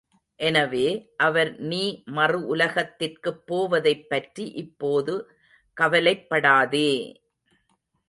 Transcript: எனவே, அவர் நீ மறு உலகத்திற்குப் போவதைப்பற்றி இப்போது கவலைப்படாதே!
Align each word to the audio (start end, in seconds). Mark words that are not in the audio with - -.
எனவே, 0.39 0.85
அவர் 1.17 1.59
நீ 1.63 1.81
மறு 2.11 2.47
உலகத்திற்குப் 2.47 3.43
போவதைப்பற்றி 3.47 4.45
இப்போது 4.57 5.15
கவலைப்படாதே! 5.77 6.91